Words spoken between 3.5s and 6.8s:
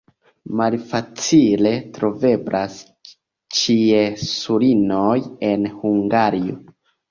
ĉiesulinoj en Hungario.